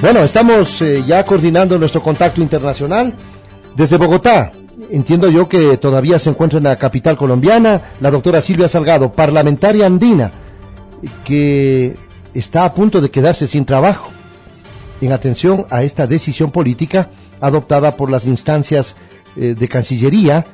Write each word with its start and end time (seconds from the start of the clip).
Bueno, 0.00 0.22
estamos 0.22 0.82
eh, 0.82 1.02
ya 1.06 1.24
coordinando 1.24 1.78
nuestro 1.78 2.02
contacto 2.02 2.42
internacional 2.42 3.14
desde 3.74 3.96
Bogotá. 3.96 4.52
Entiendo 4.90 5.28
yo 5.30 5.48
que 5.48 5.78
todavía 5.78 6.18
se 6.18 6.28
encuentra 6.28 6.58
en 6.58 6.64
la 6.64 6.76
capital 6.76 7.16
colombiana 7.16 7.80
la 8.00 8.10
doctora 8.10 8.42
Silvia 8.42 8.68
Salgado, 8.68 9.12
parlamentaria 9.12 9.86
andina, 9.86 10.32
que 11.24 11.96
está 12.34 12.66
a 12.66 12.74
punto 12.74 13.00
de 13.00 13.10
quedarse 13.10 13.46
sin 13.46 13.64
trabajo 13.64 14.10
en 15.00 15.12
atención 15.12 15.66
a 15.70 15.82
esta 15.82 16.06
decisión 16.06 16.50
política 16.50 17.10
adoptada 17.40 17.96
por 17.96 18.10
las 18.10 18.26
instancias 18.26 18.96
eh, 19.34 19.54
de 19.58 19.68
Cancillería 19.68 20.44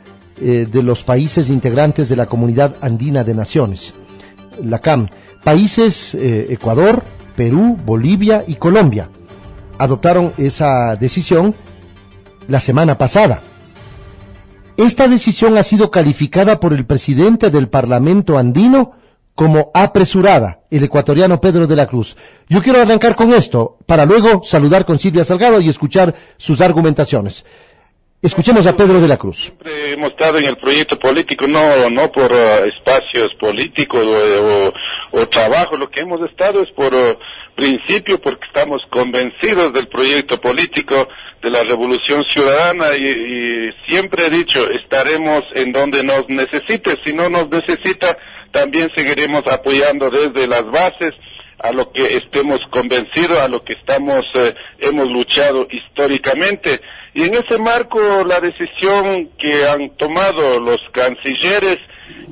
eh, 0.41 0.69
de 0.71 0.83
los 0.85 1.02
países 1.02 1.51
integrantes 1.51 2.09
de 2.09 2.16
la 2.16 2.27
Comunidad 2.27 2.77
Andina 2.80 3.24
de 3.24 3.35
Naciones, 3.35 3.93
la 4.63 4.79
CAM. 4.79 5.09
Países 5.43 6.15
Ecuador, 6.15 7.02
Perú, 7.35 7.77
Bolivia 7.85 8.45
y 8.47 8.55
Colombia 8.55 9.09
adoptaron 9.79 10.33
esa 10.39 10.97
decisión 10.97 11.55
la 12.49 12.60
semana 12.60 12.99
pasada. 12.99 13.43
Esta 14.77 15.07
decisión 15.07 15.57
ha 15.59 15.63
sido 15.63 15.91
calificada 15.91 16.59
por 16.59 16.73
el 16.73 16.87
presidente 16.87 17.51
del 17.51 17.69
Parlamento 17.69 18.38
andino 18.38 18.93
como 19.35 19.71
apresurada, 19.74 20.61
el 20.71 20.85
ecuatoriano 20.85 21.41
Pedro 21.41 21.66
de 21.66 21.77
la 21.77 21.87
Cruz. 21.87 22.16
Yo 22.49 22.63
quiero 22.63 22.80
arrancar 22.80 23.15
con 23.15 23.33
esto, 23.33 23.79
para 23.87 24.05
luego 24.05 24.43
saludar 24.45 24.85
con 24.85 24.99
Silvia 24.99 25.24
Salgado 25.24 25.61
y 25.61 25.69
escuchar 25.69 26.15
sus 26.37 26.61
argumentaciones. 26.61 27.45
Escuchemos 28.21 28.66
a 28.66 28.77
Pedro 28.77 29.01
de 29.01 29.09
la 29.09 29.16
Cruz. 29.16 29.52
Hemos 29.65 30.13
estado 30.13 30.39
en 30.39 30.45
el 30.45 30.57
proyecto 30.57 30.99
político, 30.99 31.49
no, 31.49 31.91
no 31.91 32.13
por 32.13 32.30
uh, 32.30 32.65
espacios 32.66 33.35
políticos 33.41 34.01
o, 34.05 34.73
trabajo, 35.28 35.76
lo 35.76 35.90
que 35.90 36.01
hemos 36.01 36.20
estado 36.28 36.62
es 36.62 36.70
por 36.73 36.95
uh, 36.95 37.18
principio, 37.54 38.20
porque 38.20 38.46
estamos 38.46 38.82
convencidos 38.90 39.73
del 39.73 39.88
proyecto 39.88 40.40
político, 40.40 41.09
de 41.42 41.51
la 41.51 41.62
revolución 41.65 42.24
ciudadana 42.24 42.96
y, 42.96 43.06
y 43.09 43.73
siempre 43.87 44.26
he 44.26 44.30
dicho, 44.30 44.70
estaremos 44.70 45.43
en 45.54 45.73
donde 45.73 46.04
nos 46.04 46.28
necesite, 46.28 46.96
si 47.04 47.12
no 47.12 47.28
nos 47.28 47.48
necesita, 47.48 48.16
también 48.52 48.90
seguiremos 48.95 49.43
apoyando 49.46 50.10
desde 50.10 50.46
las 50.46 50.65
bases 50.70 51.12
a 51.59 51.73
lo 51.73 51.93
que 51.93 52.16
estemos 52.16 52.60
convencidos, 52.70 53.38
a 53.38 53.48
lo 53.48 53.65
que 53.65 53.74
estamos, 53.74 54.24
eh, 54.34 54.54
hemos 54.80 55.09
luchado 55.09 55.66
históricamente. 55.70 56.80
Y 57.15 57.23
en 57.24 57.34
ese 57.34 57.59
marco, 57.59 58.24
la 58.24 58.40
decisión 58.40 59.30
que 59.38 59.68
han 59.68 59.90
tomado 59.96 60.59
los 60.60 60.80
cancilleres, 60.93 61.78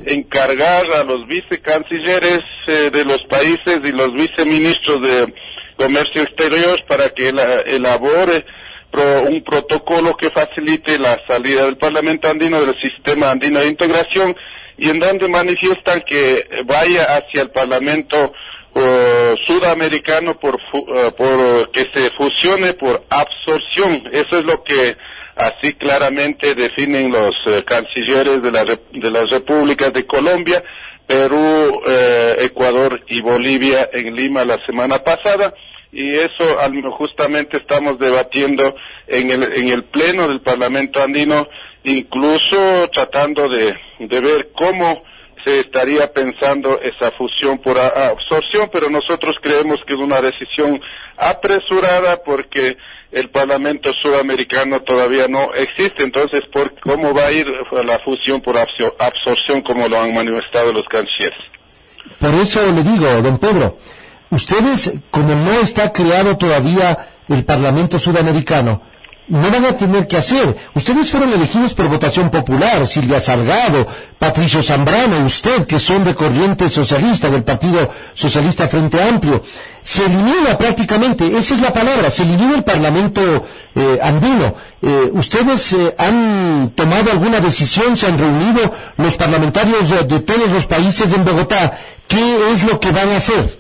encargar 0.07 0.91
a 0.93 1.05
los 1.05 1.27
vicecancilleres 1.27 2.41
eh, 2.67 2.91
de 2.93 3.05
los 3.05 3.23
países 3.25 3.81
y 3.85 3.93
los 3.93 4.13
viceministros 4.13 5.01
de 5.03 5.33
Comercio 5.77 6.23
Exterior 6.23 6.83
para 6.87 7.11
que 7.11 7.33
la, 7.33 7.61
elabore 7.61 8.45
pro, 8.91 9.23
un 9.23 9.43
protocolo 9.43 10.17
que 10.17 10.31
facilite 10.31 10.99
la 10.99 11.19
salida 11.27 11.65
del 11.65 11.77
Parlamento 11.77 12.29
andino 12.29 12.61
del 12.65 12.79
sistema 12.81 13.31
andino 13.31 13.61
de 13.61 13.69
integración 13.69 14.37
y 14.77 14.89
en 14.91 14.99
donde 14.99 15.29
manifiestan 15.29 16.03
que 16.07 16.47
vaya 16.65 17.17
hacia 17.17 17.43
el 17.43 17.51
Parlamento 17.51 18.33
uh, 18.75 19.37
sudamericano 19.47 20.39
por, 20.41 20.57
uh, 20.73 21.13
por 21.17 21.71
que 21.71 21.87
se 21.93 22.11
fusione 22.17 22.73
por 22.75 23.05
absorción. 23.11 24.03
Eso 24.13 24.39
es 24.39 24.45
lo 24.45 24.63
que 24.65 24.97
así 25.41 25.73
claramente 25.75 26.55
definen 26.55 27.11
los 27.11 27.35
uh, 27.47 27.65
cancilleres 27.65 28.43
de, 28.43 28.53
la, 28.53 28.65
de, 28.65 29.11
las 29.11 29.31
repúblicas 29.31 29.93
de 29.93 30.07
Colombia, 30.07 30.63
Perú, 31.07 31.83
eh, 31.87 32.37
Ecuador 32.41 33.03
y 33.09 33.21
Bolivia 33.21 33.89
en 33.93 34.15
Lima 34.15 34.45
la 34.45 34.65
semana 34.67 34.99
pasada. 34.99 35.55
Y 35.93 36.15
eso 36.15 36.57
justamente 36.93 37.57
estamos 37.57 37.99
debatiendo 37.99 38.77
en 39.09 39.31
el, 39.31 39.57
en 39.57 39.69
el 39.69 39.85
Pleno 39.85 40.29
del 40.29 40.41
Parlamento 40.41 41.03
Andino, 41.03 41.49
incluso 41.83 42.89
tratando 42.93 43.49
de 43.49 43.77
ver 43.99 44.51
cómo 44.55 45.03
se 45.45 45.61
estaría 45.61 46.13
pensando 46.13 46.81
esa 46.81 47.11
fusión 47.13 47.59
por 47.59 47.79
absorción, 47.79 48.71
pero 48.73 48.91
nosotros 48.91 49.35
creemos 49.41 49.79
que 49.87 49.95
es 49.95 49.99
una 49.99 50.21
decisión 50.21 50.81
apresurada 51.17 52.23
porque 52.23 52.77
el 53.13 53.29
Parlamento 53.31 53.93
sudamericano 54.03 54.83
todavía 54.83 55.27
no 55.29 55.53
existe, 55.55 56.05
entonces 56.05 56.43
¿por 56.53 56.79
¿cómo 56.81 57.13
va 57.15 57.27
a 57.27 57.33
ir 57.33 57.47
la 57.85 57.99
fusión 58.01 58.41
por 58.41 58.57
absorción 58.57 59.63
como 59.63 59.89
lo 59.89 60.01
han 60.01 60.15
manifestado 60.15 60.73
los 60.73 60.85
cancilleres? 60.85 61.39
Por 62.19 62.35
eso 62.35 62.61
le 62.71 62.83
digo, 62.83 63.07
don 63.23 63.39
Pedro, 63.39 63.79
ustedes, 64.31 64.93
como 65.11 65.35
no 65.35 65.53
está 65.61 65.93
creado 65.93 66.37
todavía 66.37 67.09
el 67.29 67.45
Parlamento 67.45 67.99
sudamericano, 67.99 68.83
no 69.31 69.51
van 69.51 69.65
a 69.65 69.77
tener 69.77 70.07
que 70.07 70.17
hacer. 70.17 70.57
Ustedes 70.75 71.11
fueron 71.11 71.33
elegidos 71.33 71.73
por 71.75 71.89
votación 71.89 72.31
popular, 72.31 72.87
Silvia 72.87 73.21
Salgado, 73.21 73.87
Patricio 74.19 74.63
Zambrano, 74.63 75.25
usted, 75.25 75.67
que 75.67 75.79
son 75.79 76.05
de 76.05 76.15
corriente 76.15 76.69
socialista, 76.69 77.31
del 77.31 77.45
Partido 77.45 77.89
Socialista 78.15 78.67
Frente 78.69 79.01
Amplio. 79.03 79.43
Se 79.83 80.05
elimina 80.05 80.59
prácticamente, 80.59 81.27
esa 81.39 81.55
es 81.55 81.61
la 81.61 81.73
palabra, 81.73 82.11
se 82.11 82.25
elimina 82.25 82.57
el 82.57 82.65
Parlamento 82.65 83.47
eh, 83.75 83.99
andino. 84.03 84.55
Eh, 84.83 85.11
¿Ustedes 85.13 85.73
eh, 85.75 85.95
han 85.97 86.73
tomado 86.75 87.13
alguna 87.13 87.41
decisión, 87.41 87.97
se 87.97 88.07
han 88.07 88.19
reunido 88.19 88.73
los 88.97 89.15
parlamentarios 89.15 89.89
de, 89.89 90.03
de 90.05 90.21
todos 90.21 90.51
los 90.51 90.67
países 90.67 91.13
en 91.13 91.25
Bogotá? 91.25 91.79
¿Qué 92.09 92.53
es 92.53 92.65
lo 92.65 92.81
que 92.81 92.91
van 92.91 93.11
a 93.11 93.19
hacer? 93.19 93.60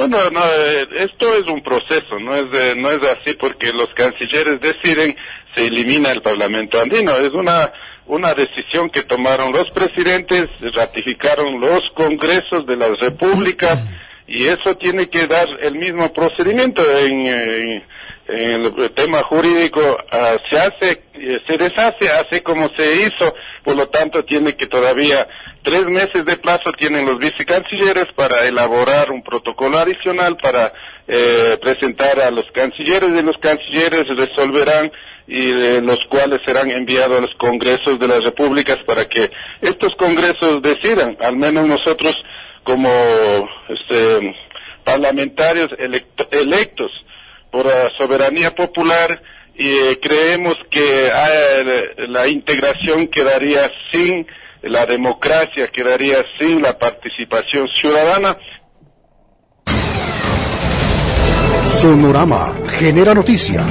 Bueno, 0.00 0.16
no, 0.30 0.40
eh, 0.40 0.88
esto 0.96 1.34
es 1.34 1.42
un 1.42 1.62
proceso, 1.62 2.18
no 2.18 2.34
es, 2.34 2.50
de, 2.50 2.74
no 2.74 2.90
es 2.90 3.00
así 3.02 3.34
porque 3.34 3.70
los 3.70 3.88
cancilleres 3.94 4.58
deciden, 4.58 5.14
se 5.54 5.66
elimina 5.66 6.10
el 6.10 6.22
Parlamento 6.22 6.80
andino. 6.80 7.14
Es 7.16 7.32
una, 7.32 7.70
una 8.06 8.32
decisión 8.32 8.88
que 8.88 9.02
tomaron 9.02 9.52
los 9.52 9.68
presidentes, 9.72 10.46
ratificaron 10.72 11.60
los 11.60 11.82
congresos 11.94 12.64
de 12.66 12.76
las 12.76 12.98
repúblicas 12.98 13.78
y 14.26 14.46
eso 14.46 14.74
tiene 14.78 15.10
que 15.10 15.26
dar 15.26 15.46
el 15.60 15.74
mismo 15.74 16.10
procedimiento 16.14 16.82
en, 16.96 17.26
en, 17.26 17.84
en 18.28 18.64
el 18.78 18.90
tema 18.92 19.22
jurídico. 19.24 19.98
Uh, 20.10 20.38
se 20.48 20.58
hace, 20.60 21.02
se 21.46 21.58
deshace, 21.58 22.08
hace 22.08 22.42
como 22.42 22.70
se 22.74 23.02
hizo, 23.02 23.34
por 23.62 23.76
lo 23.76 23.86
tanto 23.90 24.24
tiene 24.24 24.56
que 24.56 24.66
todavía 24.66 25.28
Tres 25.62 25.84
meses 25.86 26.24
de 26.24 26.36
plazo 26.38 26.72
tienen 26.78 27.04
los 27.04 27.18
vicecancilleres 27.18 28.06
para 28.14 28.46
elaborar 28.46 29.10
un 29.10 29.22
protocolo 29.22 29.78
adicional 29.78 30.36
para 30.38 30.72
eh, 31.06 31.58
presentar 31.60 32.18
a 32.20 32.30
los 32.30 32.46
cancilleres 32.52 33.10
y 33.10 33.22
los 33.22 33.36
cancilleres 33.38 34.06
resolverán 34.08 34.90
y 35.26 35.50
de 35.52 35.82
los 35.82 35.98
cuales 36.06 36.40
serán 36.46 36.70
enviados 36.70 37.18
a 37.18 37.20
los 37.20 37.34
congresos 37.34 37.98
de 37.98 38.08
las 38.08 38.24
repúblicas 38.24 38.78
para 38.86 39.08
que 39.08 39.30
estos 39.60 39.94
congresos 39.96 40.62
decidan, 40.62 41.16
al 41.20 41.36
menos 41.36 41.66
nosotros 41.68 42.14
como 42.64 42.90
este, 43.68 44.34
parlamentarios 44.82 45.68
electos 46.30 46.90
por 47.50 47.66
la 47.66 47.90
soberanía 47.98 48.54
popular 48.54 49.22
y 49.54 49.68
eh, 49.68 49.98
creemos 50.00 50.56
que 50.70 51.08
eh, 51.08 51.84
la 52.08 52.26
integración 52.28 53.08
quedaría 53.08 53.70
sin 53.92 54.26
la 54.62 54.86
democracia 54.86 55.68
quedaría 55.68 56.18
sin 56.38 56.62
la 56.62 56.78
participación 56.78 57.68
ciudadana. 57.68 58.36
Sonorama 61.80 62.52
genera 62.78 63.14
noticia. 63.14 63.64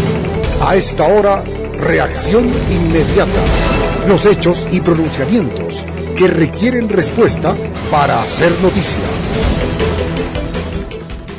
A 0.62 0.76
esta 0.76 1.06
hora, 1.06 1.44
reacción 1.74 2.50
inmediata. 2.72 3.44
Los 4.08 4.26
hechos 4.26 4.68
y 4.72 4.82
pronunciamientos 4.82 5.86
que 6.18 6.28
requieren 6.28 6.90
respuesta 6.90 7.56
para 7.92 8.22
hacer 8.24 8.52
noticia. 8.60 9.02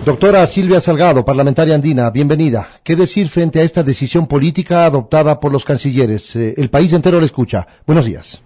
Doctora 0.05 0.47
Silvia 0.47 0.81
Salgado, 0.81 1.25
parlamentaria 1.25 1.75
andina, 1.75 2.09
bienvenida. 2.11 2.69
¿Qué 2.83 2.97
decir 2.97 3.29
frente 3.29 3.61
a 3.61 3.63
esta 3.63 3.83
decisión 3.83 4.27
política 4.27 4.87
adoptada 4.87 5.39
por 5.39 5.53
los 5.53 5.65
cancilleres? 5.65 6.35
Eh, 6.37 6.55
el 6.57 6.71
país 6.71 6.93
entero 6.95 7.21
le 7.21 7.27
escucha. 7.27 7.67
Buenos 7.87 8.07
días. 8.07 8.41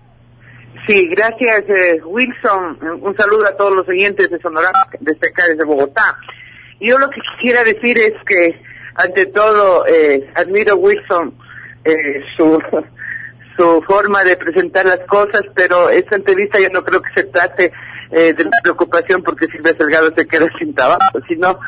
Sí, 0.87 1.09
gracias 1.09 1.65
eh, 1.69 2.01
Wilson. 2.05 2.79
Un 3.01 3.17
saludo 3.17 3.47
a 3.47 3.57
todos 3.57 3.75
los 3.75 3.89
oyentes 3.89 4.31
de 4.31 4.39
Sonora, 4.39 4.71
de 5.01 5.13
este 5.13 5.33
desde 5.49 5.65
Bogotá. 5.65 6.19
Yo 6.81 6.99
lo 6.99 7.09
que 7.09 7.21
quisiera 7.21 7.65
decir 7.65 7.99
es 7.99 8.13
que, 8.27 8.61
ante 8.95 9.27
todo, 9.27 9.87
eh, 9.87 10.31
admiro 10.35 10.77
Wilson 10.77 11.35
eh, 11.85 12.23
su 12.37 12.61
su 13.57 13.83
forma 13.87 14.25
de 14.25 14.37
presentar 14.37 14.85
las 14.85 15.01
cosas, 15.07 15.43
pero 15.55 15.89
esta 15.89 16.17
entrevista 16.17 16.59
yo 16.59 16.69
no 16.71 16.85
creo 16.85 17.01
que 17.01 17.13
se 17.15 17.25
trate 17.25 17.73
eh, 18.11 18.35
de 18.35 18.45
la 18.45 18.51
preocupación 18.63 19.23
porque 19.23 19.47
Silvia 19.47 19.75
Salgado 19.79 20.13
se 20.15 20.27
queda 20.27 20.49
sin 20.59 20.75
trabajo, 20.75 21.21
sino 21.29 21.59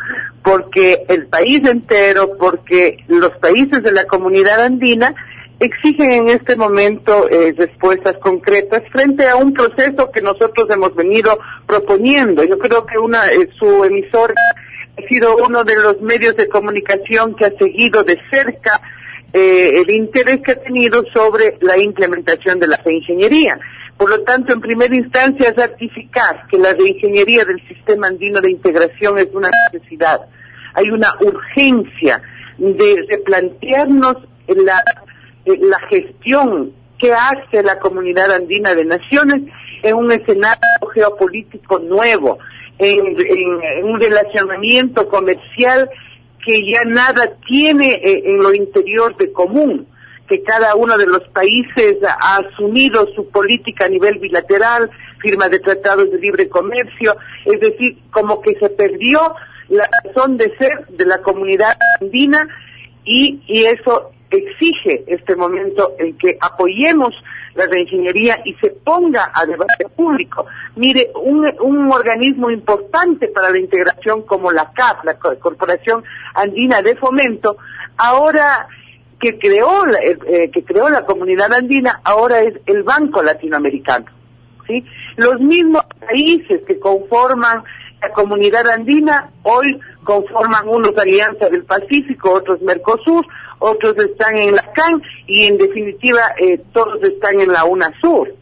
porque 0.43 1.05
el 1.09 1.27
país 1.27 1.65
entero, 1.65 2.37
porque 2.39 2.99
los 3.09 3.31
países 3.39 3.83
de 3.83 3.93
la 3.93 4.05
comunidad 4.05 4.63
andina 4.63 5.15
exigen 5.59 6.13
en 6.13 6.29
este 6.29 6.57
momento 6.57 7.29
eh, 7.31 7.55
respuestas 7.57 8.17
concretas 8.19 8.83
frente 8.93 9.27
a 9.27 9.37
un 9.37 9.55
proceso 9.55 10.11
que 10.11 10.21
nosotros 10.21 10.69
hemos 10.71 10.95
venido 10.95 11.39
proponiendo. 11.67 12.45
Yo 12.45 12.59
creo 12.59 12.85
que 12.85 12.99
una 12.99 13.31
eh, 13.33 13.49
su 13.59 13.85
emisora 13.85 14.35
ha 14.99 15.09
sido 15.09 15.37
uno 15.37 15.65
de 15.65 15.77
los 15.77 16.01
medios 16.01 16.37
de 16.37 16.49
comunicación 16.49 17.35
que 17.35 17.47
ha 17.47 17.53
seguido 17.59 18.05
de 18.05 18.19
cerca 18.31 18.81
eh, 19.33 19.83
el 19.83 19.91
interés 19.91 20.41
que 20.41 20.53
ha 20.53 20.63
tenido 20.63 21.05
sobre 21.13 21.59
la 21.61 21.79
implementación 21.79 22.59
de 22.59 22.69
la 22.69 22.81
reingeniería. 22.85 23.59
Por 23.97 24.11
lo 24.11 24.23
tanto, 24.23 24.53
en 24.53 24.61
primera 24.61 24.95
instancia, 24.95 25.55
certificar 25.55 26.47
que 26.49 26.59
la 26.59 26.75
reingeniería 26.75 27.45
del 27.45 27.67
sistema 27.67 28.09
andino 28.09 28.41
de 28.41 28.51
integración 28.51 29.19
es 29.19 29.29
una 29.33 29.51
necesidad. 29.73 30.21
Hay 30.75 30.91
una 30.91 31.15
urgencia 31.21 32.21
de 32.59 33.07
replantearnos 33.09 34.17
la, 34.49 34.83
la 35.47 35.79
gestión 35.89 36.73
que 36.99 37.13
hace 37.13 37.63
la 37.63 37.79
comunidad 37.79 38.33
andina 38.33 38.75
de 38.75 38.85
naciones 38.85 39.43
en 39.83 39.95
un 39.95 40.11
escenario 40.11 40.61
geopolítico 40.93 41.79
nuevo, 41.79 42.39
en, 42.79 43.17
en 43.19 43.85
un 43.85 44.01
relacionamiento 44.01 45.09
comercial 45.09 45.91
que 46.45 46.61
ya 46.71 46.85
nada 46.85 47.37
tiene 47.47 47.95
eh, 47.95 48.23
en 48.27 48.39
lo 48.39 48.55
interior 48.55 49.17
de 49.17 49.33
común, 49.33 49.87
que 50.29 50.43
cada 50.43 50.75
uno 50.75 50.97
de 50.97 51.07
los 51.07 51.23
países 51.29 51.97
ha 52.05 52.37
asumido 52.37 53.07
su 53.15 53.29
política 53.31 53.87
a 53.87 53.89
nivel 53.89 54.19
bilateral, 54.19 54.91
firma 55.21 55.49
de 55.49 55.59
tratados 55.61 56.11
de 56.11 56.19
libre 56.19 56.49
comercio, 56.49 57.17
es 57.45 57.61
decir, 57.61 57.99
como 58.11 58.41
que 58.41 58.55
se 58.59 58.71
perdió 58.71 59.35
la 59.69 59.89
razón 60.05 60.37
de 60.37 60.57
ser 60.57 60.87
de 60.89 61.05
la 61.05 61.19
comunidad 61.19 61.77
andina 62.01 62.49
y, 63.05 63.41
y 63.47 63.65
eso 63.65 64.13
exige 64.31 65.05
este 65.07 65.37
momento 65.37 65.95
en 65.99 66.17
que 66.19 66.37
apoyemos 66.41 67.15
la 67.55 67.67
reingeniería 67.67 68.41
y 68.45 68.55
se 68.55 68.71
ponga 68.71 69.31
a 69.35 69.47
debate 69.47 69.89
público. 69.95 70.47
Mire, 70.77 71.11
un, 71.15 71.47
organismo 71.91 72.51
importante 72.51 73.29
para 73.29 73.51
la 73.51 73.59
integración 73.59 74.23
como 74.23 74.51
la 74.53 74.71
CAF, 74.73 75.05
la 75.05 75.15
Corporación 75.15 76.05
Andina 76.35 76.83
de 76.83 76.97
Fomento, 76.97 77.57
ahora 77.97 78.69
que 79.19 79.39
creó 79.39 79.87
la, 79.87 79.99
eh, 79.99 80.51
que 80.51 80.65
creó 80.65 80.89
la 80.91 81.07
comunidad 81.07 81.53
andina, 81.53 82.01
ahora 82.05 82.41
es 82.43 82.55
el 82.67 82.83
Banco 82.83 83.23
Latinoamericano. 83.23 84.07
¿sí? 84.67 84.85
Los 85.17 85.41
mismos 85.41 85.85
países 86.01 86.63
que 86.67 86.79
conforman 86.79 87.65
la 88.03 88.11
comunidad 88.11 88.69
andina 88.69 89.31
hoy 89.43 89.81
conforman 90.07 90.69
unos 90.69 90.97
Alianza 90.97 91.51
del 91.51 91.65
Pacífico, 91.65 92.33
otros 92.33 92.63
Mercosur, 92.63 93.27
otros 93.59 93.99
están 93.99 94.37
en 94.37 94.55
la 94.55 94.73
CAN 94.73 95.03
y 95.27 95.45
en 95.45 95.59
definitiva 95.59 96.21
eh, 96.41 96.63
todos 96.73 97.03
están 97.03 97.41
en 97.41 97.53
la 97.53 97.65
UNASUR. 97.65 98.35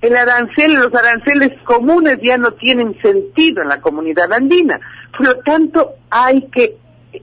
El 0.00 0.16
arancel, 0.16 0.74
los 0.74 0.94
aranceles 0.94 1.52
comunes 1.64 2.18
ya 2.22 2.38
no 2.38 2.52
tienen 2.52 3.00
sentido 3.00 3.62
en 3.62 3.68
la 3.68 3.80
comunidad 3.80 4.32
andina. 4.32 4.78
Por 5.16 5.26
lo 5.26 5.38
tanto, 5.38 5.94
hay 6.10 6.42
que 6.52 6.76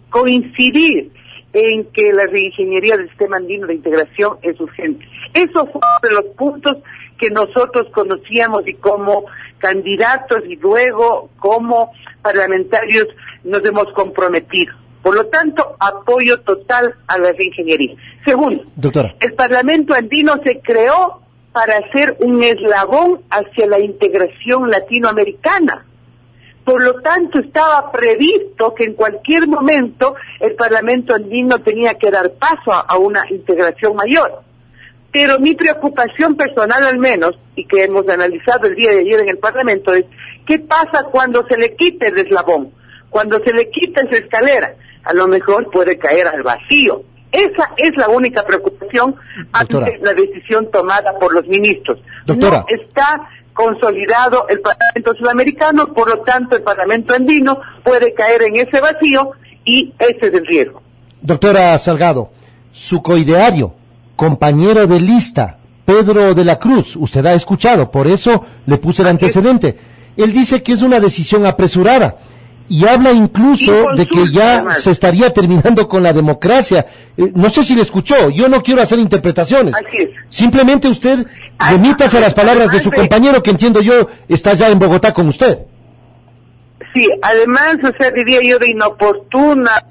coincidir 0.09 1.11
en 1.53 1.85
que 1.85 2.11
la 2.11 2.25
reingeniería 2.25 2.97
del 2.97 3.07
sistema 3.09 3.37
andino 3.37 3.67
de 3.67 3.75
integración 3.75 4.37
es 4.41 4.59
urgente. 4.59 5.07
Eso 5.33 5.67
fue 5.67 5.81
uno 5.81 5.99
de 6.01 6.11
los 6.11 6.25
puntos 6.35 6.77
que 7.17 7.29
nosotros 7.29 7.87
conocíamos 7.93 8.67
y 8.67 8.73
como 8.73 9.25
candidatos 9.59 10.39
y 10.47 10.57
luego 10.57 11.29
como 11.39 11.91
parlamentarios 12.21 13.07
nos 13.45 13.63
hemos 13.63 13.91
comprometido. 13.93 14.73
Por 15.01 15.15
lo 15.15 15.27
tanto, 15.27 15.75
apoyo 15.79 16.41
total 16.41 16.95
a 17.07 17.17
la 17.19 17.31
reingeniería. 17.31 17.95
Segundo, 18.25 18.63
el 19.19 19.33
Parlamento 19.33 19.93
andino 19.93 20.41
se 20.43 20.59
creó 20.61 21.21
para 21.53 21.89
ser 21.91 22.17
un 22.19 22.43
eslabón 22.43 23.21
hacia 23.29 23.67
la 23.67 23.79
integración 23.79 24.69
latinoamericana. 24.69 25.85
Por 26.65 26.83
lo 26.83 27.01
tanto, 27.01 27.39
estaba 27.39 27.91
previsto 27.91 28.73
que 28.73 28.85
en 28.85 28.93
cualquier 28.95 29.47
momento 29.47 30.15
el 30.39 30.55
Parlamento 30.55 31.13
andino 31.13 31.61
tenía 31.61 31.93
que 31.93 32.09
dar 32.09 32.31
paso 32.31 32.73
a, 32.73 32.97
una 32.97 33.23
integración 33.29 33.95
mayor. 33.95 34.41
Pero 35.11 35.39
mi 35.39 35.53
preocupación 35.53 36.35
personal 36.35 36.83
al 36.83 36.97
menos, 36.97 37.37
y 37.55 37.65
que 37.65 37.83
hemos 37.83 38.09
analizado 38.09 38.67
el 38.67 38.75
día 38.75 38.91
de 38.91 39.01
ayer 39.01 39.19
en 39.19 39.29
el 39.29 39.37
Parlamento, 39.37 39.93
es 39.93 40.05
qué 40.47 40.57
pasa 40.59 41.03
cuando 41.11 41.45
se 41.47 41.57
le 41.57 41.75
quite 41.75 42.07
el 42.07 42.17
eslabón, 42.17 42.71
cuando 43.15 43.39
se 43.45 43.53
le 43.53 43.69
quita 43.69 44.01
esa 44.01 44.17
escalera 44.17 44.75
a 45.05 45.13
lo 45.13 45.25
mejor 45.29 45.71
puede 45.71 45.97
caer 45.97 46.27
al 46.27 46.43
vacío. 46.43 47.03
Esa 47.31 47.71
es 47.77 47.95
la 47.95 48.09
única 48.09 48.45
preocupación 48.45 49.15
ante 49.53 49.99
la 50.01 50.13
decisión 50.13 50.69
tomada 50.69 51.17
por 51.17 51.33
los 51.33 51.47
ministros. 51.47 51.97
No 52.25 52.65
está 52.67 53.21
consolidado 53.53 54.47
el 54.49 54.59
Parlamento 54.59 55.13
Sudamericano, 55.15 55.93
por 55.93 56.09
lo 56.09 56.23
tanto 56.23 56.57
el 56.57 56.63
Parlamento 56.63 57.13
andino 57.13 57.61
puede 57.85 58.13
caer 58.13 58.41
en 58.41 58.57
ese 58.57 58.81
vacío 58.81 59.31
y 59.63 59.93
ese 59.97 60.27
es 60.27 60.33
el 60.33 60.45
riesgo. 60.45 60.81
Doctora 61.21 61.77
Salgado, 61.77 62.31
su 62.73 63.01
coideario, 63.01 63.75
compañero 64.17 64.87
de 64.87 64.99
lista, 64.99 65.57
Pedro 65.85 66.33
de 66.33 66.43
la 66.43 66.59
Cruz, 66.59 66.97
usted 66.97 67.25
ha 67.25 67.33
escuchado, 67.33 67.89
por 67.89 68.07
eso 68.07 68.45
le 68.65 68.75
puse 68.75 69.03
el 69.03 69.07
antecedente. 69.07 69.79
Él 70.17 70.33
dice 70.33 70.61
que 70.61 70.73
es 70.73 70.81
una 70.81 70.99
decisión 70.99 71.45
apresurada 71.45 72.17
y 72.67 72.87
habla 72.87 73.11
incluso 73.11 73.87
de 73.95 74.07
que 74.07 74.31
ya 74.31 74.71
se 74.71 74.91
estaría 74.91 75.31
terminando 75.31 75.87
con 75.87 76.03
la 76.03 76.13
democracia. 76.13 76.85
Eh, 77.17 77.31
no 77.35 77.49
sé 77.49 77.63
si 77.63 77.75
le 77.75 77.81
escuchó, 77.81 78.29
yo 78.29 78.49
no 78.49 78.63
quiero 78.63 78.81
hacer 78.81 78.99
interpretaciones. 78.99 79.75
Simplemente 80.29 80.87
usted 80.87 81.25
remítase 81.59 82.17
a 82.17 82.21
las 82.21 82.33
palabras 82.33 82.71
de 82.71 82.79
su 82.79 82.91
compañero 82.91 83.43
que 83.43 83.51
entiendo 83.51 83.81
yo 83.81 84.09
está 84.27 84.53
ya 84.53 84.69
en 84.69 84.79
Bogotá 84.79 85.13
con 85.13 85.27
usted. 85.27 85.59
Sí, 86.93 87.07
además, 87.21 87.77
o 87.83 87.91
sea, 87.97 88.09
diría 88.11 88.39
yo 88.41 88.57
de 88.57 88.69
inoportuna, 88.69 89.83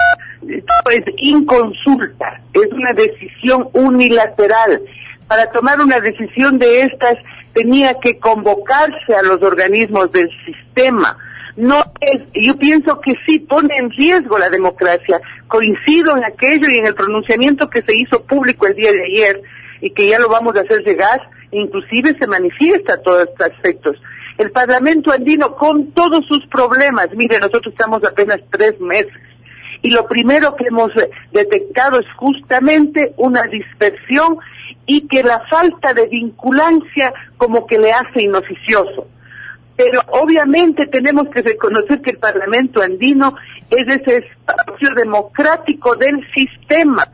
es 0.90 1.04
inconsulta, 1.18 2.40
es 2.52 2.72
una 2.72 2.92
decisión 2.92 3.68
unilateral. 3.72 4.80
Para 5.28 5.50
tomar 5.52 5.80
una 5.80 6.00
decisión 6.00 6.58
de 6.58 6.82
estas 6.82 7.16
tenía 7.52 7.94
que 8.00 8.18
convocarse 8.18 9.14
a 9.14 9.22
los 9.22 9.42
organismos 9.42 10.10
del 10.12 10.28
sistema 10.44 11.16
no 11.56 11.84
es, 12.00 12.22
yo 12.34 12.56
pienso 12.56 13.00
que 13.00 13.14
sí 13.26 13.38
pone 13.40 13.76
en 13.76 13.90
riesgo 13.90 14.38
la 14.38 14.50
democracia. 14.50 15.20
Coincido 15.46 16.16
en 16.16 16.24
aquello 16.24 16.68
y 16.68 16.78
en 16.78 16.86
el 16.86 16.94
pronunciamiento 16.94 17.70
que 17.70 17.82
se 17.82 17.96
hizo 17.96 18.22
público 18.24 18.66
el 18.66 18.74
día 18.74 18.92
de 18.92 19.04
ayer 19.04 19.42
y 19.80 19.90
que 19.90 20.08
ya 20.08 20.18
lo 20.18 20.28
vamos 20.28 20.56
a 20.56 20.60
hacer 20.60 20.82
llegar, 20.82 21.20
inclusive 21.52 22.16
se 22.18 22.26
manifiesta 22.26 23.02
todos 23.02 23.28
estos 23.28 23.52
aspectos. 23.52 23.96
El 24.38 24.50
Parlamento 24.50 25.12
andino 25.12 25.54
con 25.54 25.92
todos 25.92 26.24
sus 26.26 26.44
problemas, 26.46 27.08
mire, 27.14 27.38
nosotros 27.38 27.72
estamos 27.72 28.02
apenas 28.04 28.40
tres 28.50 28.80
meses 28.80 29.12
y 29.84 29.90
lo 29.90 30.06
primero 30.06 30.56
que 30.56 30.64
hemos 30.68 30.90
detectado 31.30 32.00
es 32.00 32.06
justamente 32.16 33.12
una 33.18 33.42
dispersión 33.42 34.38
y 34.86 35.06
que 35.06 35.22
la 35.22 35.40
falta 35.50 35.92
de 35.92 36.06
vinculancia 36.06 37.12
como 37.36 37.66
que 37.66 37.78
le 37.78 37.92
hace 37.92 38.22
inoficioso. 38.22 39.06
Pero 39.76 40.00
obviamente 40.12 40.86
tenemos 40.86 41.28
que 41.28 41.42
reconocer 41.42 42.00
que 42.00 42.12
el 42.12 42.18
Parlamento 42.18 42.80
andino 42.80 43.34
es 43.70 43.86
ese 43.88 44.18
espacio 44.18 44.90
democrático 44.94 45.96
del 45.96 46.20
sistema, 46.34 47.08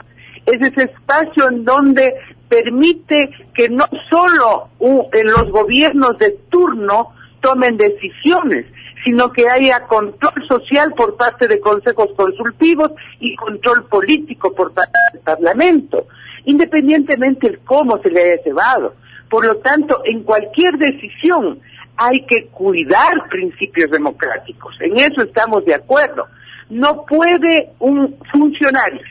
es 0.44 0.60
ese 0.60 0.84
espacio 0.84 1.48
en 1.48 1.64
donde 1.64 2.14
permite 2.48 3.30
que 3.54 3.68
no 3.68 3.86
solo 4.10 4.68
en 5.12 5.26
los 5.30 5.50
gobiernos 5.50 6.18
de 6.18 6.36
turno 6.50 7.14
tomen 7.40 7.76
decisiones, 7.76 8.66
sino 9.04 9.32
que 9.32 9.48
haya 9.48 9.86
control 9.86 10.46
social 10.46 10.92
por 10.94 11.16
parte 11.16 11.48
de 11.48 11.60
consejos 11.60 12.08
consultivos 12.16 12.90
y 13.18 13.34
control 13.36 13.84
político 13.86 14.52
por 14.52 14.74
parte 14.74 14.98
del 15.12 15.22
Parlamento, 15.22 16.06
independientemente 16.44 17.50
de 17.50 17.58
cómo 17.58 17.98
se 18.02 18.10
le 18.10 18.22
haya 18.22 18.42
llevado. 18.42 18.94
Por 19.30 19.46
lo 19.46 19.56
tanto, 19.58 20.02
en 20.04 20.24
cualquier 20.24 20.76
decisión 20.76 21.60
hay 22.02 22.22
que 22.22 22.46
cuidar 22.46 23.28
principios 23.28 23.90
democráticos. 23.90 24.74
En 24.80 24.96
eso 24.96 25.22
estamos 25.22 25.66
de 25.66 25.74
acuerdo. 25.74 26.26
No 26.70 27.04
puede 27.04 27.72
un 27.78 28.16
funcionario, 28.32 29.02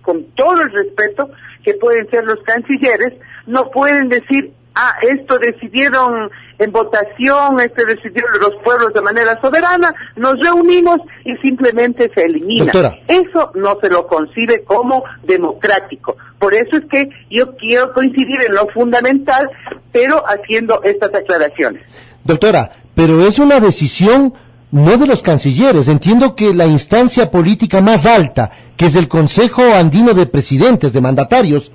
con 0.00 0.22
todo 0.36 0.62
el 0.62 0.70
respeto 0.70 1.28
que 1.64 1.74
pueden 1.74 2.08
ser 2.08 2.22
los 2.22 2.40
cancilleres, 2.44 3.14
no 3.46 3.68
pueden 3.72 4.08
decir 4.08 4.52
ah, 4.76 4.94
esto 5.02 5.38
decidieron 5.38 6.30
en 6.58 6.70
votación, 6.70 7.58
esto 7.58 7.84
decidieron 7.84 8.30
los 8.40 8.54
pueblos 8.62 8.92
de 8.94 9.00
manera 9.00 9.40
soberana, 9.40 9.92
nos 10.14 10.38
reunimos 10.38 11.00
y 11.24 11.34
simplemente 11.38 12.10
se 12.14 12.22
elimina. 12.22 12.70
Eso 13.08 13.50
no 13.56 13.76
se 13.80 13.90
lo 13.90 14.06
concibe 14.06 14.62
como 14.62 15.02
democrático. 15.24 16.16
Por 16.38 16.54
eso 16.54 16.76
es 16.76 16.84
que 16.90 17.08
yo 17.30 17.56
quiero 17.56 17.92
coincidir 17.92 18.42
en 18.46 18.54
lo 18.54 18.68
fundamental, 18.68 19.48
pero 19.92 20.22
haciendo 20.26 20.82
estas 20.82 21.14
aclaraciones. 21.14 21.82
Doctora, 22.24 22.72
pero 22.94 23.26
es 23.26 23.38
una 23.38 23.60
decisión 23.60 24.34
no 24.70 24.98
de 24.98 25.06
los 25.06 25.22
cancilleres. 25.22 25.88
Entiendo 25.88 26.34
que 26.34 26.52
la 26.52 26.66
instancia 26.66 27.30
política 27.30 27.80
más 27.80 28.04
alta, 28.04 28.50
que 28.76 28.86
es 28.86 28.96
el 28.96 29.08
Consejo 29.08 29.62
Andino 29.62 30.12
de 30.12 30.26
Presidentes, 30.26 30.92
de 30.92 31.00
Mandatarios, 31.00 31.72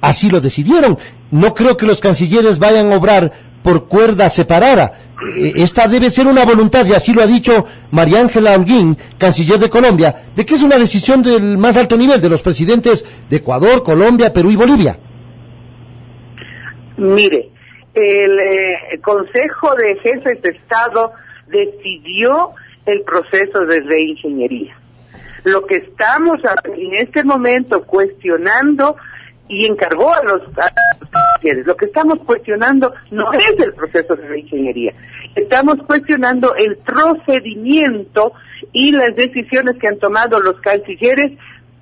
así 0.00 0.30
lo 0.30 0.40
decidieron. 0.40 0.98
No 1.30 1.54
creo 1.54 1.76
que 1.76 1.86
los 1.86 2.00
cancilleres 2.00 2.58
vayan 2.58 2.92
a 2.92 2.96
obrar 2.96 3.32
por 3.62 3.88
cuerda 3.88 4.28
separada. 4.28 4.92
Eh, 5.36 5.52
esta 5.56 5.86
debe 5.86 6.10
ser 6.10 6.26
una 6.26 6.44
voluntad, 6.44 6.86
y 6.86 6.94
así 6.94 7.12
lo 7.12 7.22
ha 7.22 7.26
dicho 7.26 7.66
María 7.90 8.20
Ángela 8.20 8.54
Holguín, 8.54 8.96
canciller 9.18 9.58
de 9.58 9.70
Colombia, 9.70 10.24
de 10.34 10.46
que 10.46 10.54
es 10.54 10.62
una 10.62 10.78
decisión 10.78 11.22
del 11.22 11.58
más 11.58 11.76
alto 11.76 11.96
nivel, 11.96 12.20
de 12.20 12.30
los 12.30 12.42
presidentes 12.42 13.04
de 13.28 13.36
Ecuador, 13.36 13.82
Colombia, 13.82 14.32
Perú 14.32 14.50
y 14.50 14.56
Bolivia. 14.56 14.98
Mire, 16.96 17.50
el 17.94 18.38
eh, 18.38 19.00
Consejo 19.02 19.74
de 19.74 19.96
Jefes 20.00 20.42
de 20.42 20.50
Estado 20.50 21.12
decidió 21.48 22.52
el 22.86 23.02
proceso 23.02 23.66
de 23.66 23.80
reingeniería. 23.80 24.76
Lo 25.44 25.66
que 25.66 25.76
estamos 25.76 26.40
en 26.64 26.94
este 26.94 27.24
momento 27.24 27.84
cuestionando 27.84 28.96
y 29.48 29.66
encargó 29.66 30.12
a 30.14 30.22
los, 30.22 30.42
lo 31.42 31.76
que 31.76 31.86
estamos 31.86 32.18
cuestionando 32.20 32.92
no 33.10 33.32
es 33.32 33.54
el 33.58 33.72
proceso 33.74 34.16
de 34.16 34.28
reingeniería, 34.28 34.94
estamos 35.34 35.76
cuestionando 35.86 36.54
el 36.54 36.76
procedimiento 36.76 38.32
y 38.72 38.92
las 38.92 39.14
decisiones 39.16 39.76
que 39.78 39.88
han 39.88 39.98
tomado 39.98 40.40
los 40.40 40.60
cancilleres 40.60 41.32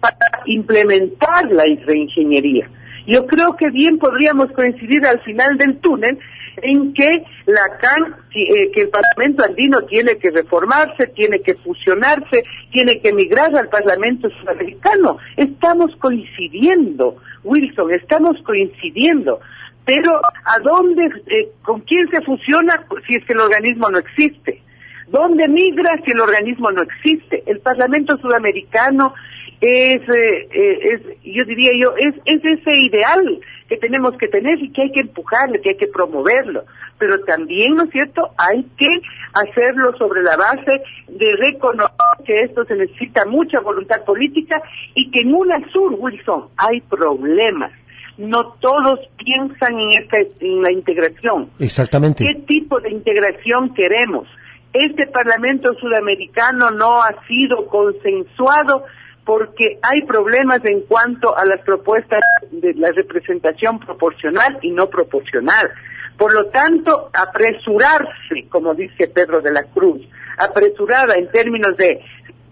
para 0.00 0.16
implementar 0.46 1.50
la 1.50 1.64
reingeniería. 1.86 2.68
Yo 3.06 3.26
creo 3.26 3.56
que 3.56 3.70
bien 3.70 3.98
podríamos 3.98 4.52
coincidir 4.52 5.06
al 5.06 5.20
final 5.20 5.56
del 5.56 5.78
túnel 5.78 6.18
en 6.62 6.92
que 6.94 7.08
la 7.46 7.78
CAN, 7.78 8.16
eh, 8.34 8.70
que 8.72 8.82
el 8.82 8.88
Parlamento 8.88 9.44
andino 9.44 9.82
tiene 9.82 10.16
que 10.16 10.30
reformarse, 10.30 11.06
tiene 11.08 11.40
que 11.40 11.54
fusionarse, 11.54 12.44
tiene 12.70 13.00
que 13.00 13.12
migrar 13.12 13.54
al 13.56 13.68
Parlamento 13.68 14.28
sudamericano. 14.40 15.18
Estamos 15.36 15.94
coincidiendo, 15.96 17.16
Wilson, 17.44 17.92
estamos 17.92 18.36
coincidiendo. 18.44 19.40
Pero 19.84 20.20
¿a 20.44 20.58
dónde, 20.58 21.06
eh, 21.28 21.48
con 21.62 21.80
quién 21.80 22.08
se 22.10 22.20
fusiona 22.20 22.84
si 23.06 23.16
es 23.16 23.24
que 23.24 23.32
el 23.32 23.40
organismo 23.40 23.88
no 23.88 23.98
existe? 23.98 24.62
¿Dónde 25.08 25.48
migra 25.48 25.98
si 26.04 26.12
el 26.12 26.20
organismo 26.20 26.70
no 26.70 26.82
existe? 26.82 27.42
El 27.46 27.60
Parlamento 27.60 28.18
sudamericano 28.18 29.14
es, 29.60 30.08
eh, 30.08 30.48
es 30.52 31.02
yo 31.24 31.44
diría 31.44 31.70
yo, 31.80 31.94
es, 31.96 32.14
es 32.24 32.40
ese 32.44 32.80
ideal 32.80 33.40
que 33.68 33.76
tenemos 33.76 34.16
que 34.16 34.28
tener 34.28 34.58
y 34.62 34.70
que 34.70 34.82
hay 34.82 34.92
que 34.92 35.00
empujarle, 35.00 35.60
que 35.60 35.70
hay 35.70 35.76
que 35.76 35.88
promoverlo. 35.88 36.64
Pero 36.98 37.18
también, 37.20 37.74
¿no 37.74 37.84
es 37.84 37.90
cierto?, 37.90 38.30
hay 38.38 38.64
que 38.76 38.88
hacerlo 39.34 39.96
sobre 39.98 40.22
la 40.22 40.36
base 40.36 40.82
de 41.08 41.36
reconocer 41.36 41.94
que 42.24 42.40
esto 42.42 42.64
se 42.64 42.76
necesita 42.76 43.24
mucha 43.26 43.60
voluntad 43.60 44.04
política 44.04 44.60
y 44.94 45.10
que 45.10 45.20
en 45.20 45.34
UNASUR, 45.34 45.96
Wilson, 45.98 46.48
hay 46.56 46.80
problemas. 46.82 47.72
No 48.16 48.54
todos 48.60 49.00
piensan 49.16 49.78
en, 49.78 49.90
esta, 49.90 50.18
en 50.40 50.62
la 50.62 50.72
integración. 50.72 51.50
Exactamente. 51.60 52.24
¿Qué 52.24 52.40
tipo 52.46 52.80
de 52.80 52.90
integración 52.90 53.74
queremos? 53.74 54.26
Este 54.72 55.06
Parlamento 55.06 55.72
Sudamericano 55.74 56.70
no 56.70 57.02
ha 57.02 57.14
sido 57.26 57.66
consensuado 57.66 58.84
porque 59.28 59.78
hay 59.82 60.06
problemas 60.06 60.60
en 60.64 60.80
cuanto 60.88 61.36
a 61.36 61.44
las 61.44 61.60
propuestas 61.60 62.20
de 62.50 62.72
la 62.72 62.92
representación 62.92 63.78
proporcional 63.78 64.58
y 64.62 64.70
no 64.70 64.88
proporcional. 64.88 65.68
Por 66.16 66.32
lo 66.32 66.46
tanto, 66.46 67.10
apresurarse, 67.12 68.46
como 68.48 68.74
dice 68.74 69.06
Pedro 69.06 69.42
de 69.42 69.52
la 69.52 69.64
Cruz, 69.64 70.00
apresurada 70.38 71.12
en 71.16 71.30
términos 71.30 71.76
de 71.76 72.00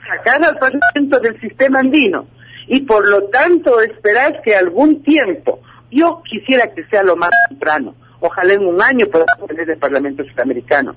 sacar 0.07 0.45
al 0.45 0.59
Parlamento 0.59 1.19
del 1.19 1.41
sistema 1.41 1.81
andino 1.81 2.27
y 2.67 2.83
por 2.83 3.09
lo 3.09 3.23
tanto 3.29 3.81
esperar 3.81 4.43
que 4.43 4.55
algún 4.55 5.03
tiempo, 5.03 5.61
yo 5.91 6.23
quisiera 6.29 6.75
que 6.75 6.85
sea 6.89 7.03
lo 7.03 7.17
más 7.17 7.31
temprano, 7.49 7.95
ojalá 8.21 8.53
en 8.53 8.67
un 8.67 8.83
año 8.83 9.07
podamos 9.07 9.49
tener 9.49 9.71
el 9.71 9.79
Parlamento 9.79 10.25
Sudamericano, 10.25 10.95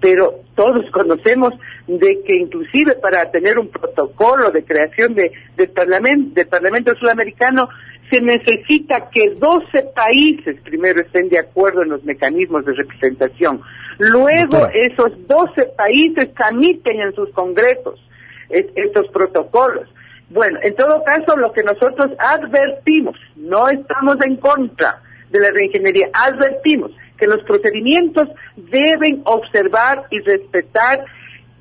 pero 0.00 0.42
todos 0.54 0.88
conocemos 0.90 1.54
de 1.86 2.20
que 2.26 2.34
inclusive 2.34 2.94
para 2.94 3.30
tener 3.30 3.58
un 3.58 3.68
protocolo 3.68 4.50
de 4.50 4.64
creación 4.64 5.14
de, 5.14 5.32
del, 5.56 5.70
parlamento, 5.70 6.34
del 6.34 6.46
Parlamento 6.46 6.94
Sudamericano 6.96 7.68
se 8.10 8.20
necesita 8.20 9.10
que 9.10 9.30
12 9.30 9.90
países 9.94 10.60
primero 10.62 11.00
estén 11.00 11.28
de 11.28 11.38
acuerdo 11.38 11.82
en 11.82 11.90
los 11.90 12.04
mecanismos 12.04 12.64
de 12.64 12.72
representación. 12.72 13.60
Luego 13.98 14.68
esos 14.72 15.12
12 15.26 15.64
países 15.76 16.32
tramiten 16.34 17.00
en 17.00 17.14
sus 17.14 17.30
congresos 17.30 18.00
estos 18.48 19.08
protocolos. 19.08 19.88
Bueno, 20.30 20.58
en 20.62 20.74
todo 20.74 21.02
caso, 21.04 21.36
lo 21.36 21.52
que 21.52 21.62
nosotros 21.62 22.08
advertimos, 22.18 23.16
no 23.36 23.68
estamos 23.68 24.16
en 24.24 24.36
contra 24.36 25.02
de 25.30 25.40
la 25.40 25.50
reingeniería, 25.50 26.08
advertimos 26.12 26.92
que 27.18 27.26
los 27.26 27.42
procedimientos 27.44 28.28
deben 28.56 29.22
observar 29.24 30.06
y 30.10 30.20
respetar 30.20 31.04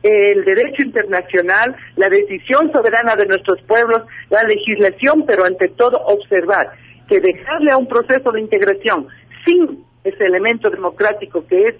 el 0.03 0.45
derecho 0.45 0.83
internacional, 0.83 1.75
la 1.95 2.09
decisión 2.09 2.71
soberana 2.71 3.15
de 3.15 3.25
nuestros 3.25 3.61
pueblos, 3.63 4.03
la 4.29 4.43
legislación, 4.43 5.25
pero 5.25 5.43
ante 5.43 5.69
todo 5.69 5.99
observar 6.05 6.71
que 7.09 7.19
dejarle 7.19 7.71
a 7.71 7.77
un 7.77 7.87
proceso 7.87 8.31
de 8.31 8.41
integración 8.41 9.07
sin 9.45 9.83
ese 10.03 10.25
elemento 10.25 10.69
democrático 10.69 11.45
que 11.47 11.69
es 11.69 11.75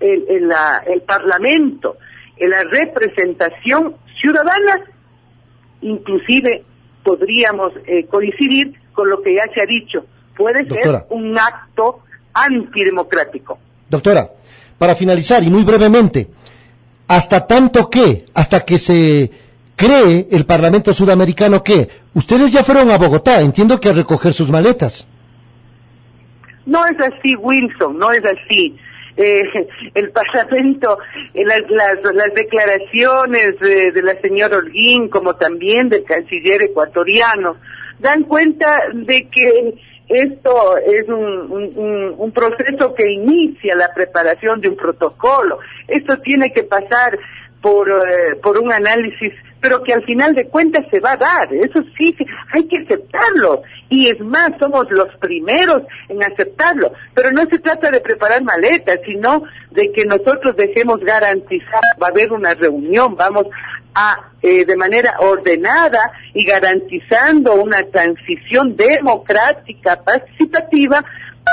el, 0.00 1.02
Parlamento, 1.06 1.96
la 2.38 2.64
representación 2.64 3.96
ciudadana, 4.20 4.84
inclusive 5.82 6.64
podríamos 7.02 7.72
eh, 7.86 8.06
coincidir 8.06 8.74
con 8.92 9.10
lo 9.10 9.20
que 9.22 9.34
ya 9.34 9.44
se 9.54 9.62
ha 9.62 9.66
dicho, 9.66 10.06
puede 10.36 10.66
ser 10.68 11.04
un 11.10 11.36
acto 11.38 12.00
antidemocrático. 12.36 13.58
Doctora, 13.88 14.30
para 14.78 14.94
finalizar 14.94 15.42
y 15.42 15.50
muy 15.50 15.64
brevemente, 15.64 16.28
hasta 17.08 17.46
tanto 17.46 17.88
que, 17.88 18.26
hasta 18.34 18.64
que 18.64 18.78
se 18.78 19.30
cree 19.74 20.28
el 20.30 20.44
Parlamento 20.44 20.92
Sudamericano 20.92 21.62
que 21.62 21.88
ustedes 22.14 22.52
ya 22.52 22.62
fueron 22.62 22.90
a 22.90 22.98
Bogotá, 22.98 23.40
entiendo 23.40 23.80
que 23.80 23.88
a 23.88 23.92
recoger 23.92 24.32
sus 24.32 24.50
maletas. 24.50 25.06
No 26.66 26.84
es 26.84 26.98
así, 27.00 27.34
Wilson, 27.36 27.98
no 27.98 28.10
es 28.10 28.22
así. 28.24 28.76
Eh, 29.16 29.42
el 29.94 30.10
Parlamento, 30.10 30.98
eh, 31.32 31.42
las, 31.44 31.62
las, 31.70 32.34
declaraciones 32.34 33.58
de, 33.60 33.92
de, 33.92 34.02
la 34.02 34.20
señora 34.20 34.58
Holguín, 34.58 35.08
como 35.08 35.36
también 35.36 35.88
del 35.88 36.04
canciller 36.04 36.60
ecuatoriano, 36.62 37.56
dan 37.98 38.24
cuenta 38.24 38.82
de 38.92 39.28
que 39.28 39.74
esto 40.08 40.76
es 40.78 41.08
un, 41.08 42.14
un, 42.18 42.32
proceso 42.32 42.94
que 42.94 43.10
inicia 43.10 43.74
la 43.74 43.92
preparación 43.92 44.60
de 44.60 44.68
un 44.68 44.76
protocolo. 44.76 45.58
Esto 45.88 46.18
tiene 46.18 46.52
que 46.52 46.62
pasar 46.62 47.18
por, 47.60 47.88
eh, 47.90 48.36
por 48.40 48.58
un 48.58 48.72
análisis, 48.72 49.32
pero 49.60 49.82
que 49.82 49.92
al 49.92 50.04
final 50.04 50.34
de 50.34 50.46
cuentas 50.46 50.84
se 50.90 51.00
va 51.00 51.12
a 51.12 51.16
dar. 51.16 51.52
Eso 51.52 51.82
sí, 51.98 52.16
hay 52.52 52.68
que 52.68 52.78
aceptarlo. 52.78 53.62
Y 53.88 54.08
es 54.08 54.20
más, 54.20 54.52
somos 54.60 54.88
los 54.90 55.08
primeros 55.16 55.82
en 56.08 56.22
aceptarlo. 56.22 56.92
Pero 57.12 57.32
no 57.32 57.42
se 57.46 57.58
trata 57.58 57.90
de 57.90 58.00
preparar 58.00 58.44
maletas, 58.44 59.00
sino 59.04 59.42
de 59.72 59.90
que 59.90 60.04
nosotros 60.04 60.54
dejemos 60.56 61.00
garantizar, 61.00 61.82
va 62.00 62.06
a 62.06 62.10
haber 62.10 62.32
una 62.32 62.54
reunión, 62.54 63.16
vamos 63.16 63.46
eh, 64.42 64.64
de 64.64 64.76
manera 64.76 65.16
ordenada 65.20 66.12
y 66.34 66.44
garantizando 66.44 67.54
una 67.54 67.82
transición 67.84 68.76
democrática, 68.76 70.02
participativa, 70.02 71.04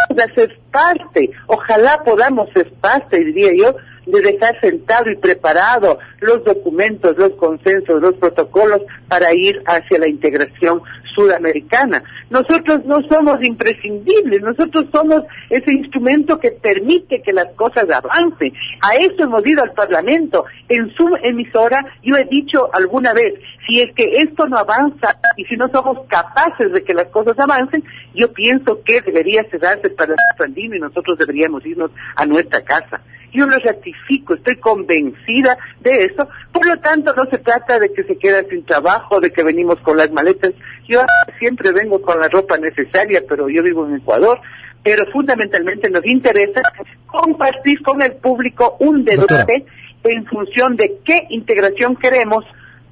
vamos 0.10 0.24
a 0.24 0.34
ser 0.34 0.60
parte, 0.72 1.32
ojalá 1.48 2.04
podamos 2.04 2.50
ser 2.54 2.72
parte, 2.74 3.24
diría 3.24 3.52
yo, 3.56 3.76
de 4.06 4.22
dejar 4.22 4.60
sentado 4.60 5.10
y 5.10 5.16
preparado 5.16 6.00
los 6.20 6.44
documentos, 6.44 7.18
los 7.18 7.32
consensos, 7.32 8.02
los 8.02 8.16
protocolos 8.16 8.82
para 9.08 9.34
ir 9.34 9.64
hacia 9.66 10.00
la 10.00 10.10
integración 10.10 10.82
sudamericana. 11.14 12.04
Nosotros 12.30 12.86
no 12.86 13.02
somos 13.10 13.44
imprescindibles, 13.44 14.42
nosotros 14.42 14.86
somos 14.92 15.24
ese 15.50 15.72
instrumento 15.72 16.40
que 16.40 16.52
permite 16.52 17.22
que 17.22 17.34
las 17.34 17.48
cosas 17.56 17.86
avancen. 17.90 18.54
A 18.82 18.96
eso 18.96 19.24
hemos 19.24 19.46
ido 19.46 19.64
al 19.64 19.74
Parlamento. 19.74 20.46
En 20.70 20.94
su 20.96 21.10
emisora 21.24 21.86
yo 22.02 22.16
he 22.16 22.26
dicho 22.26 22.70
alguna 22.74 23.14
vez, 23.14 23.36
si 23.68 23.82
es 23.82 23.94
que 23.94 24.18
esto 24.18 24.48
no 24.48 24.58
avanza 24.58 25.18
y 25.38 25.46
si 25.46 25.56
no 25.56 25.70
somos 25.70 26.06
capaces 26.08 26.72
de 26.72 26.84
que 26.84 26.94
las 26.94 27.08
cosas 27.08 27.38
avancen, 27.38 27.84
yo 28.14 28.32
pienso 28.34 28.82
que 28.84 29.02
debería 29.02 29.44
cerrarse 29.50 29.88
el 29.88 30.44
andino 30.44 30.76
y 30.76 30.80
nosotros 30.80 31.18
deberíamos 31.18 31.66
irnos 31.66 31.92
a 32.16 32.26
nuestra 32.26 32.62
casa. 32.62 33.02
Yo 33.34 33.48
lo 33.48 33.58
ratifico, 33.58 34.36
estoy 34.36 34.58
convencida 34.58 35.58
de 35.80 36.06
eso. 36.06 36.28
Por 36.52 36.68
lo 36.68 36.78
tanto, 36.78 37.14
no 37.16 37.26
se 37.32 37.40
trata 37.40 37.80
de 37.80 37.92
que 37.92 38.04
se 38.04 38.18
quede 38.18 38.48
sin 38.48 38.64
trabajo, 38.64 39.20
de 39.20 39.32
que 39.32 39.44
venimos 39.44 39.80
con 39.80 39.98
las 39.98 40.12
maletas. 40.12 40.54
Yo 40.88 41.02
siempre 41.40 41.72
vengo 41.72 42.02
con 42.02 42.20
la 42.20 42.28
ropa 42.28 42.58
necesaria, 42.58 43.24
pero 43.28 43.50
yo 43.50 43.64
vivo 43.64 43.86
en 43.88 43.96
Ecuador. 43.96 44.40
Pero 44.84 45.06
fundamentalmente 45.12 45.90
nos 45.90 46.06
interesa 46.06 46.62
compartir 47.08 47.82
con 47.82 48.02
el 48.02 48.14
público 48.14 48.76
un 48.80 49.06
debate 49.06 49.66
en 50.04 50.26
función 50.26 50.76
de 50.76 50.98
qué 51.06 51.26
integración 51.30 51.96
queremos, 51.96 52.44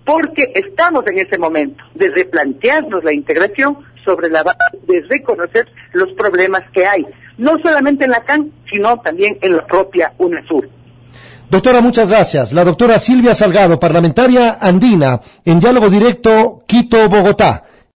porque 0.06 0.54
estamos 0.56 1.06
en 1.08 1.20
ese 1.20 1.38
momento 1.38 1.84
de 1.96 2.10
replantearnos 2.10 3.04
la 3.04 3.14
integración 3.14 3.78
sobre 4.06 4.30
la 4.30 4.44
base 4.44 4.80
de 4.88 5.02
reconocer 5.02 5.68
los 5.94 6.14
problemas 6.14 6.64
que 6.74 6.86
hay 6.86 7.06
no 7.42 7.58
solamente 7.62 8.06
en 8.06 8.12
la 8.12 8.24
CAN, 8.24 8.52
sino 8.70 9.00
también 9.00 9.38
en 9.42 9.58
la 9.58 9.66
propia 9.66 10.14
UNESUR. 10.20 10.70
Doctora, 11.50 11.82
muchas 11.82 12.10
gracias. 12.10 12.54
La 12.54 12.64
doctora 12.64 12.98
Silvia 13.00 13.34
Salgado, 13.34 13.80
parlamentaria 13.80 14.58
andina, 14.62 15.20
en 15.44 15.60
diálogo 15.60 15.90
directo 15.90 16.64
Quito-Bogotá. 16.68 17.64